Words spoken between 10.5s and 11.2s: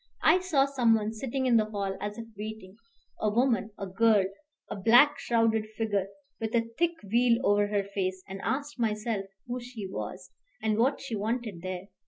and what she